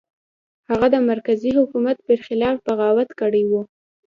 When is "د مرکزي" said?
0.95-1.51